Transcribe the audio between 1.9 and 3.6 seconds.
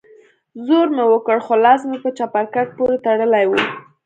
په چپرکټ پورې تړلى و.